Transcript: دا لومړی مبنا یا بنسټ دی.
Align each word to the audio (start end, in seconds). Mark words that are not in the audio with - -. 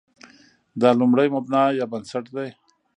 دا 0.81 0.89
لومړی 0.99 1.27
مبنا 1.35 1.63
یا 1.79 1.85
بنسټ 1.91 2.25
دی. 2.35 2.49